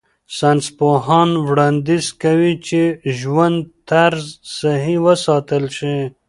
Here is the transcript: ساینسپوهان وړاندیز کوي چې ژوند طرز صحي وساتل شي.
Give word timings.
ساینسپوهان 0.37 1.29
وړاندیز 1.47 2.05
کوي 2.23 2.53
چې 2.67 2.81
ژوند 3.19 3.57
طرز 3.89 4.25
صحي 4.57 4.97
وساتل 5.05 5.63
شي. 5.77 5.97